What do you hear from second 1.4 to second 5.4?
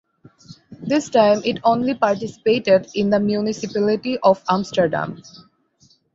it only participated in the municipality of Amsterdam.